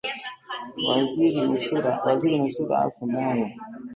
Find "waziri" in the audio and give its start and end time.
0.87-1.39